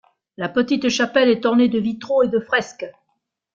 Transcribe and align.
La 0.35 0.49
petite 0.49 0.89
chapelle 0.89 1.29
est 1.29 1.45
ornée 1.45 1.69
de 1.69 1.77
vitraux 1.77 2.23
et 2.23 2.27
de 2.27 2.39
fresques. 2.39 2.91